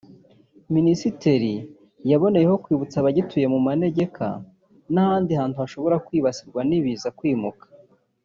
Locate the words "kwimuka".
7.19-7.65